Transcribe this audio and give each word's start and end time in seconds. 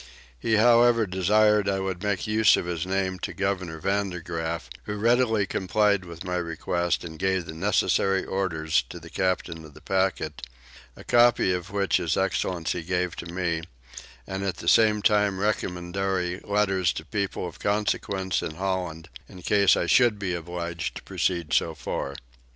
He 0.39 0.55
however 0.55 1.05
desired 1.05 1.69
I 1.69 1.79
would 1.79 2.01
make 2.01 2.25
use 2.25 2.57
of 2.57 2.65
his 2.65 2.87
name 2.87 3.19
to 3.19 3.33
governor 3.35 3.77
Vander 3.79 4.19
Graaf, 4.19 4.67
who 4.85 4.95
readily 4.95 5.45
complied 5.45 6.05
with 6.05 6.23
my 6.23 6.37
request 6.37 7.03
and 7.03 7.19
gave 7.19 7.45
the 7.45 7.53
necessary 7.53 8.25
orders 8.25 8.83
to 8.89 8.99
the 8.99 9.11
Captain 9.11 9.63
of 9.63 9.75
the 9.75 9.81
packet, 9.81 10.41
a 10.95 11.03
copy 11.03 11.53
of 11.53 11.69
which 11.69 11.97
his 11.97 12.17
excellency 12.17 12.81
gave 12.81 13.15
to 13.17 13.31
me; 13.31 13.61
and 14.25 14.43
at 14.43 14.57
the 14.57 14.67
same 14.67 15.03
time 15.03 15.37
recommendatory 15.39 16.39
letters 16.45 16.91
to 16.93 17.05
people 17.05 17.47
of 17.47 17.59
consequence 17.59 18.41
in 18.41 18.55
Holland 18.55 19.07
in 19.29 19.43
case 19.43 19.77
I 19.77 19.85
should 19.85 20.17
be 20.17 20.33
obliged 20.33 20.95
to 20.95 21.03
proceed 21.03 21.53
so 21.53 21.75
far. 21.75 22.15